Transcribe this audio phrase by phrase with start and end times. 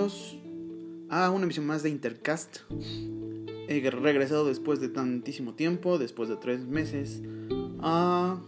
[0.00, 0.38] bienvenidos
[1.10, 2.60] a una emisión más de Intercast.
[3.68, 7.22] He regresado después de tantísimo tiempo, después de tres meses,
[7.80, 8.40] a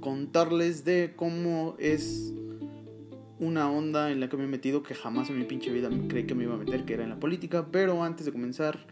[0.00, 2.32] contarles de cómo es
[3.40, 6.26] una onda en la que me he metido que jamás en mi pinche vida creí
[6.26, 7.66] que me iba a meter, que era en la política.
[7.72, 8.86] Pero antes de comenzar,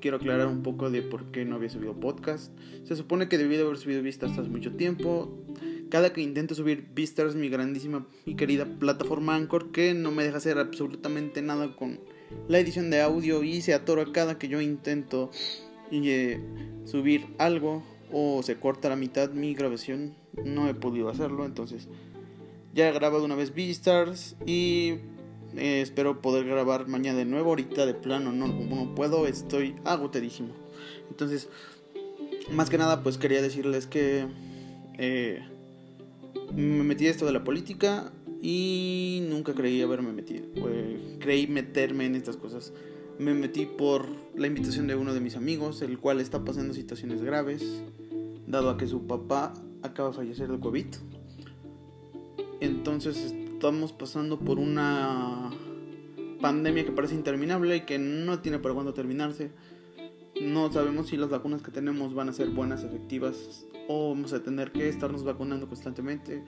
[0.00, 2.50] quiero aclarar un poco de por qué no había subido podcast.
[2.84, 5.44] Se supone que debí de haber subido vistas hace mucho tiempo
[5.90, 10.38] cada que intento subir Vistars, mi grandísima y querida plataforma Anchor, que no me deja
[10.38, 12.00] hacer absolutamente nada con
[12.48, 15.30] la edición de audio y se atora cada que yo intento
[15.90, 16.40] eh,
[16.84, 17.82] subir algo
[18.12, 20.14] o se corta la mitad mi grabación.
[20.44, 21.88] No he podido hacerlo, entonces
[22.74, 24.96] ya he grabado una vez Vistars y
[25.56, 27.50] eh, espero poder grabar mañana de nuevo.
[27.50, 30.50] Ahorita de plano no, no puedo, estoy agotadísimo.
[31.10, 31.48] Entonces,
[32.50, 34.26] más que nada, pues quería decirles que
[34.98, 35.42] eh,
[36.56, 40.46] me metí a esto de la política y nunca creí haberme metido.
[41.20, 42.72] creí meterme en estas cosas.
[43.18, 47.22] Me metí por la invitación de uno de mis amigos, el cual está pasando situaciones
[47.22, 47.82] graves,
[48.46, 50.86] dado a que su papá acaba de fallecer de COVID.
[52.60, 55.50] Entonces estamos pasando por una
[56.40, 59.50] pandemia que parece interminable y que no tiene para cuándo terminarse.
[60.40, 64.42] No sabemos si las vacunas que tenemos van a ser buenas, efectivas o vamos a
[64.42, 66.42] tener que estarnos vacunando constantemente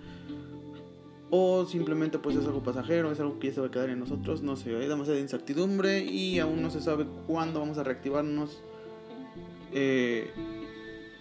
[1.31, 4.00] o simplemente pues es algo pasajero, es algo que ya se va a quedar en
[4.00, 8.62] nosotros, no sé, hay demasiada incertidumbre y aún no se sabe cuándo vamos a reactivarnos,
[9.72, 10.31] eh,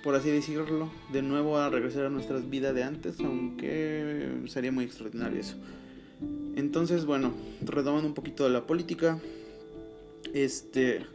[0.03, 4.85] por así decirlo, de nuevo a regresar a nuestras vidas de antes, aunque sería muy
[4.85, 5.57] extraordinario eso.
[6.55, 9.19] Entonces, bueno, retomando un poquito de la política,
[10.33, 11.05] este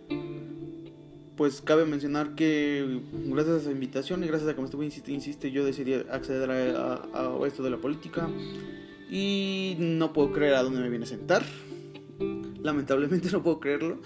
[1.43, 5.11] pues cabe mencionar que gracias a esa invitación y gracias a que me estuvo insiste,
[5.11, 8.31] insiste yo decidí acceder a, esto de la política
[9.11, 11.43] y no puedo creer a dónde me viene a sentar.
[12.63, 14.01] Lamentablemente no puedo creerlo.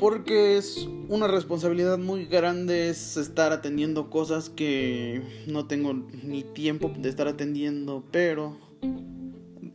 [0.00, 6.92] Porque es una responsabilidad muy grande es estar atendiendo cosas que no tengo ni tiempo
[6.98, 8.58] de estar atendiendo, pero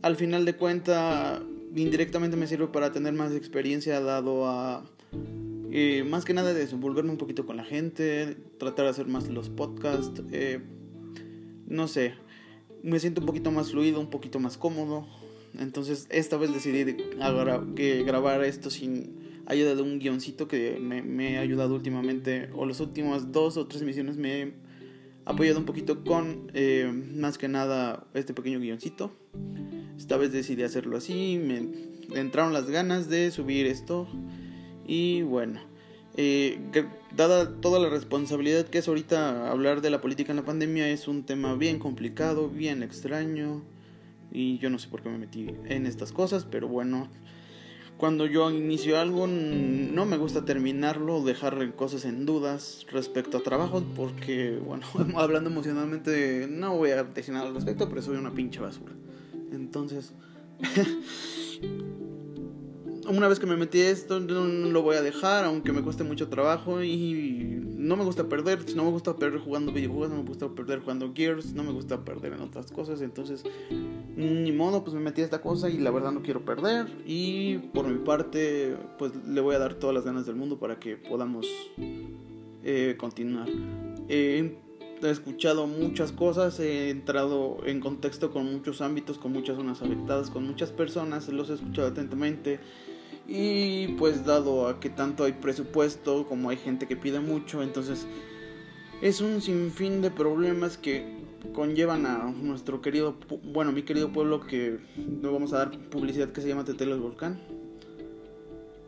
[0.02, 1.42] al final de cuenta
[1.74, 4.84] indirectamente me sirve para tener más experiencia dado a
[5.72, 9.48] eh, más que nada desenvolverme un poquito con la gente, tratar de hacer más los
[9.48, 10.60] podcasts, eh,
[11.66, 12.14] no sé,
[12.82, 15.06] me siento un poquito más fluido, un poquito más cómodo.
[15.58, 16.96] Entonces esta vez decidí
[17.74, 22.80] que grabar esto sin ayuda de un guioncito que me, ha ayudado últimamente, o las
[22.80, 24.54] últimas dos o tres emisiones me he
[25.24, 29.12] apoyado un poquito con eh, más que nada este pequeño guioncito.
[29.96, 34.08] Esta vez decidí hacerlo así, me entraron las ganas de subir esto
[34.86, 35.60] y bueno,
[36.16, 36.58] eh,
[37.16, 41.08] dada toda la responsabilidad que es ahorita hablar de la política en la pandemia, es
[41.08, 43.62] un tema bien complicado, bien extraño.
[44.32, 47.08] Y yo no sé por qué me metí en estas cosas, pero bueno,
[48.00, 53.82] cuando yo inicio algo no me gusta terminarlo dejar cosas en dudas respecto a trabajo
[53.94, 54.86] porque, bueno,
[55.16, 58.92] hablando emocionalmente no voy a decir nada al respecto, pero soy una pinche basura.
[59.52, 60.14] Entonces,
[63.10, 66.28] una vez que me metí esto, no, lo voy a dejar, aunque me cueste mucho
[66.28, 66.82] trabajo.
[66.82, 68.58] Y no me gusta perder.
[68.74, 72.04] No me gusta perder jugando videojuegos, no me gusta perder jugando Gears, no me gusta
[72.04, 73.02] perder en otras cosas.
[73.02, 73.44] Entonces,
[74.16, 76.86] ni modo, pues me metí a esta cosa y la verdad no quiero perder.
[77.06, 80.78] Y por mi parte, pues le voy a dar todas las ganas del mundo para
[80.78, 81.46] que podamos
[82.62, 83.48] eh, continuar.
[84.08, 84.56] he
[85.02, 90.46] escuchado muchas cosas, he entrado en contexto con muchos ámbitos, con muchas zonas afectadas, con
[90.46, 92.60] muchas personas, los he escuchado atentamente
[93.26, 98.06] y pues dado a que tanto hay presupuesto como hay gente que pide mucho, entonces
[99.02, 101.20] es un sinfín de problemas que
[101.54, 106.40] conllevan a nuestro querido, bueno, mi querido pueblo que no vamos a dar publicidad que
[106.40, 107.40] se llama Tetelo el Volcán.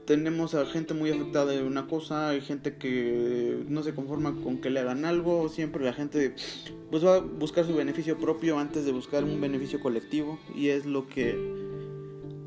[0.04, 4.60] Tenemos a gente muy afectada de una cosa, hay gente que no se conforma con
[4.60, 6.34] que le hagan algo, siempre la gente
[6.91, 10.87] pues va a buscar su beneficio propio antes de buscar un beneficio colectivo y es
[10.87, 11.62] lo que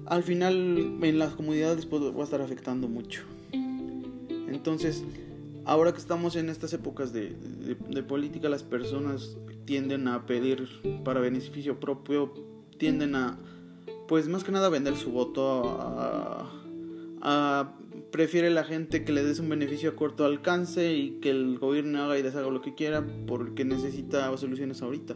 [0.08, 3.24] al final en las comunidades pues, va a estar afectando mucho.
[4.48, 5.04] Entonces,
[5.66, 7.36] ahora que estamos en estas épocas de,
[8.08, 10.68] política, las personas tienden a pedir
[11.04, 12.34] para beneficio propio,
[12.78, 13.38] tienden a,
[14.08, 16.52] pues más que nada, vender su voto, a,
[17.22, 17.74] a,
[18.12, 22.04] prefiere la gente que le des un beneficio a corto alcance y que el gobierno
[22.04, 25.16] haga y deshaga lo que quiera porque necesita soluciones ahorita.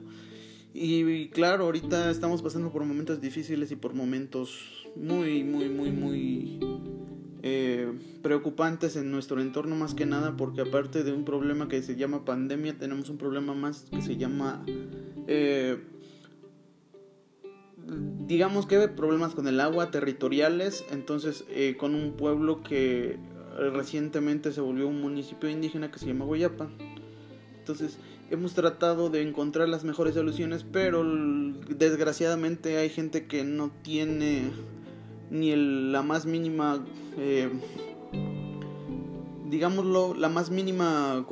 [0.73, 6.59] Y, claro, ahorita estamos pasando por momentos difíciles y por momentos muy, muy, muy, muy
[7.41, 11.95] eh, preocupantes en nuestro entorno más que nada porque aparte de un problema que se
[11.95, 14.63] llama pandemia tenemos un problema más que se llama
[15.27, 15.81] eh,
[18.27, 23.17] digamos que problemas con el agua territoriales, entonces eh, con un pueblo que
[23.73, 26.69] recientemente se volvió un municipio indígena que se llama Guayapa.
[27.69, 27.99] Entonces
[28.31, 31.03] hemos tratado de encontrar las mejores soluciones, pero
[31.69, 34.49] desgraciadamente hay gente que no tiene
[35.29, 36.83] ni la más mínima,
[37.19, 37.47] eh,
[39.51, 41.23] digámoslo, la más mínima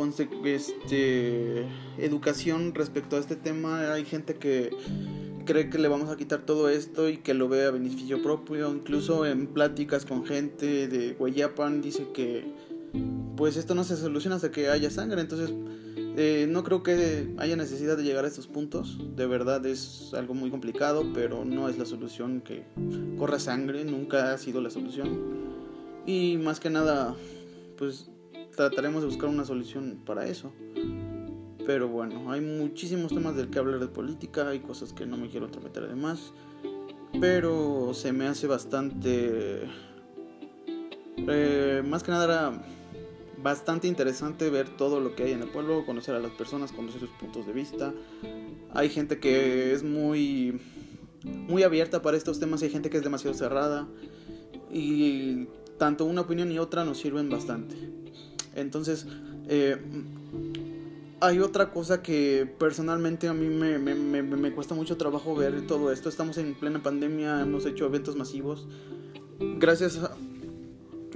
[0.45, 1.65] este,
[1.97, 3.91] educación respecto a este tema.
[3.93, 4.69] Hay gente que
[5.45, 8.69] cree que le vamos a quitar todo esto y que lo ve a beneficio propio.
[8.71, 12.45] Incluso en pláticas con gente de Guayapan dice que
[13.35, 15.21] pues esto no se soluciona hasta que haya sangre.
[15.21, 15.51] Entonces
[16.19, 18.97] eh, no creo que haya necesidad de llegar a estos puntos.
[19.15, 22.63] De verdad es algo muy complicado, pero no es la solución que
[23.19, 23.85] corra sangre.
[23.85, 25.19] Nunca ha sido la solución.
[26.07, 27.15] Y más que nada,
[27.77, 28.09] pues
[28.55, 30.51] trataremos de buscar una solución para eso.
[31.67, 35.29] Pero bueno, hay muchísimos temas del que hablar de política, hay cosas que no me
[35.29, 36.33] quiero meter además.
[37.21, 39.69] Pero se me hace bastante...
[41.29, 42.63] Eh, más que nada era
[43.41, 47.01] bastante interesante ver todo lo que hay en el pueblo, conocer a las personas, conocer
[47.01, 47.93] sus puntos de vista.
[48.73, 50.59] Hay gente que es muy
[51.23, 53.87] muy abierta para estos temas, hay gente que es demasiado cerrada
[54.71, 55.47] y
[55.77, 57.75] tanto una opinión y otra nos sirven bastante.
[58.55, 59.05] Entonces,
[59.47, 59.77] eh,
[61.19, 65.91] hay otra cosa que personalmente a mí me, me, me, cuesta mucho trabajo ver todo
[65.91, 66.09] esto.
[66.09, 68.67] Estamos en plena pandemia, hemos hecho eventos masivos.
[69.39, 69.99] Gracias.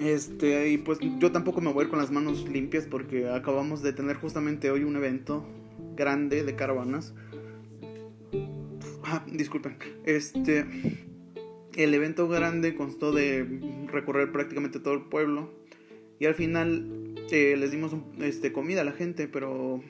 [0.01, 3.83] Este, y pues yo tampoco me voy a ir con las manos limpias porque acabamos
[3.83, 5.45] de tener justamente hoy un evento
[5.95, 7.13] grande de caravanas.
[9.03, 9.77] Ah, disculpen.
[10.05, 10.65] Este,
[11.75, 13.45] el evento grande constó de
[13.91, 15.51] recorrer prácticamente todo el pueblo.
[16.19, 17.01] Y al final
[17.31, 19.81] este, les dimos este, comida a la gente, pero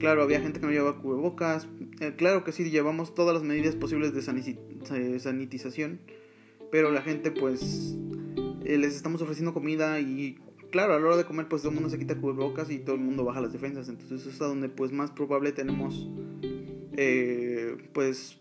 [0.00, 1.68] claro, había gente que no llevaba cubrebocas.
[2.00, 6.00] Eh, claro que sí, llevamos todas las medidas posibles de sanitización,
[6.72, 7.96] pero la gente pues
[8.64, 10.38] eh, les estamos ofreciendo comida y
[10.70, 12.96] claro, a la hora de comer pues todo el mundo se quita cubrebocas y todo
[12.96, 16.08] el mundo baja las defensas, entonces eso es a donde pues más probable tenemos
[16.96, 18.38] eh, pues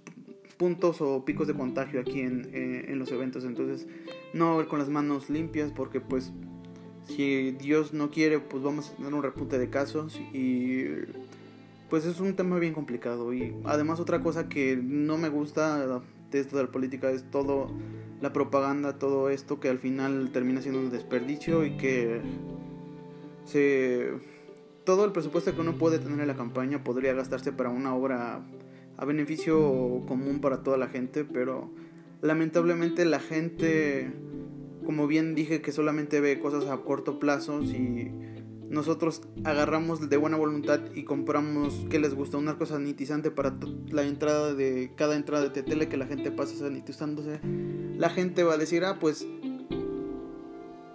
[0.57, 3.87] puntos o picos de contagio aquí en, en los eventos, entonces
[4.33, 6.31] no con las manos limpias porque pues
[7.07, 10.85] si Dios no quiere, pues vamos a tener un repunte de casos y
[11.89, 13.33] pues es un tema bien complicado.
[13.33, 16.01] Y además otra cosa que no me gusta
[16.39, 17.69] esto de la política es todo
[18.21, 22.21] la propaganda, todo esto que al final termina siendo un desperdicio y que
[23.45, 24.11] se
[24.83, 28.41] todo el presupuesto que uno puede tener en la campaña podría gastarse para una obra
[28.97, 31.69] a beneficio común para toda la gente, pero
[32.21, 34.11] lamentablemente la gente
[34.85, 38.11] como bien dije, que solamente ve cosas a corto plazo, si
[38.71, 43.53] nosotros agarramos de buena voluntad y compramos que les gusta una cosa sanitizante para
[43.89, 47.41] la entrada de cada entrada de tele que la gente pase sanitizándose,
[47.97, 49.27] la gente va a decir, ah, pues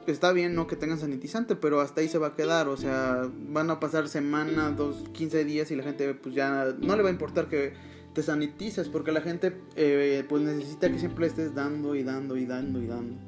[0.06, 3.30] está bien, no que tengan sanitizante, pero hasta ahí se va a quedar, o sea,
[3.50, 7.10] van a pasar semana, dos, 15 días y la gente pues ya no le va
[7.10, 7.74] a importar que
[8.14, 12.46] te sanitices, porque la gente eh, pues necesita que siempre estés dando y dando y
[12.46, 13.18] dando y dando.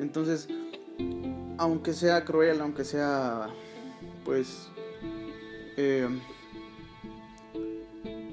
[0.00, 0.48] Entonces,
[1.58, 3.48] aunque sea cruel, aunque sea,
[4.26, 4.68] pues,
[5.76, 6.08] eh,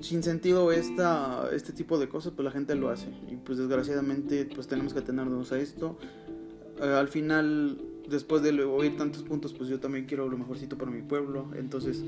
[0.01, 3.07] sin sentido esta, este tipo de cosas, pues la gente lo hace.
[3.31, 5.97] Y pues desgraciadamente, pues tenemos que atenernos a esto.
[6.81, 10.91] Eh, al final, después de oír tantos puntos, pues yo también quiero lo mejorcito para
[10.91, 11.45] mi pueblo.
[11.55, 12.03] Entonces,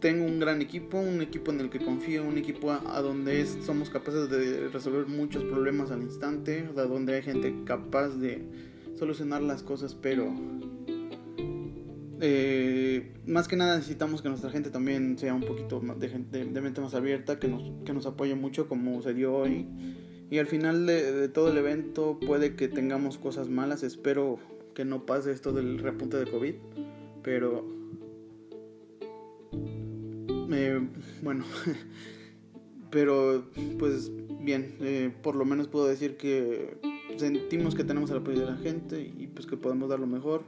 [0.00, 3.90] tengo un gran equipo, un equipo en el que confío, un equipo a, donde somos
[3.90, 8.44] capaces de resolver muchos problemas al instante, a donde hay gente capaz de
[8.96, 10.32] solucionar las cosas, pero
[12.20, 16.94] eh, más que nada necesitamos que nuestra gente también sea un poquito de, mente más
[16.94, 19.66] abierta, que nos, que nos apoye mucho como se dio hoy.
[20.30, 24.38] Y al final de, de todo el evento puede que tengamos cosas malas, espero
[24.74, 26.54] que no pase esto del repunte de COVID,
[27.22, 27.78] pero
[30.58, 30.80] eh,
[31.22, 31.44] bueno,
[32.90, 33.44] pero
[33.78, 34.10] pues
[34.40, 36.78] bien, eh, por lo menos puedo decir que
[37.16, 40.42] sentimos que tenemos el apoyo de la gente y pues que podemos dar lo mejor.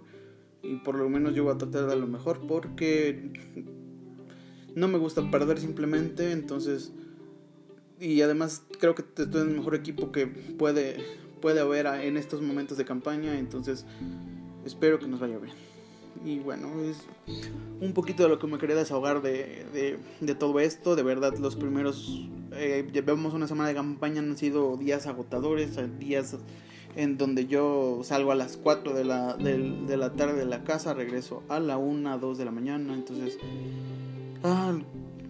[0.62, 3.31] Y por lo menos yo voy a tratar de dar lo mejor porque
[4.75, 6.93] no me gusta perder simplemente, entonces...
[7.99, 10.97] Y además creo que estoy en el mejor equipo que puede,
[11.43, 13.85] puede haber en estos momentos de campaña, entonces
[14.64, 15.55] espero que nos vaya bien.
[16.25, 17.07] Y bueno, es
[17.81, 20.97] un poquito de lo que me quería desahogar de, de, todo esto.
[20.97, 26.37] De verdad, los primeros, eh, llevamos una semana de campaña, han sido días agotadores, días
[26.97, 30.94] en donde yo salgo a las 4 de la, de, la tarde de la casa,
[30.94, 32.94] regreso a la 1, 2 de la mañana.
[32.94, 33.38] Entonces,
[34.42, 34.78] ah,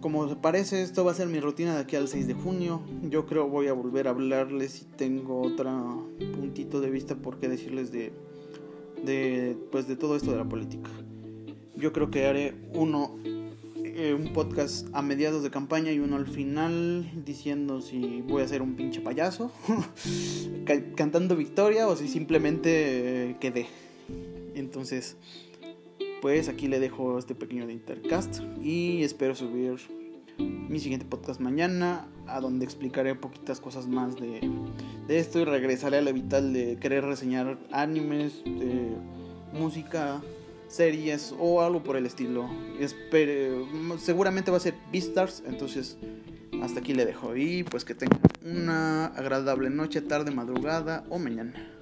[0.00, 2.82] como se parece, esto va a ser mi rutina de aquí al 6 de junio.
[3.02, 7.48] Yo creo voy a volver a hablarles si tengo otro puntito de vista por qué
[7.48, 8.12] decirles de,
[9.04, 10.90] de, pues de todo esto de la política.
[11.76, 13.16] Yo creo que haré uno,
[14.00, 18.48] eh, un podcast a mediados de campaña y uno al final diciendo si voy a
[18.48, 19.52] ser un pinche payaso,
[20.96, 23.66] cantando victoria o si simplemente eh, quedé.
[24.54, 25.16] Entonces
[26.20, 29.76] pues aquí le dejo este pequeño de Intercast y espero subir
[30.38, 34.40] mi siguiente podcast mañana a donde explicaré poquitas cosas más de,
[35.08, 38.96] esto y regresaré a la vital de querer reseñar animes, de
[39.52, 40.22] música,
[40.70, 42.48] series o algo por el estilo.
[42.78, 43.66] Espero,
[43.98, 45.98] seguramente va a ser Beastars, entonces
[46.62, 51.79] hasta aquí le dejo y pues que tengan una agradable noche, tarde, madrugada o mañana.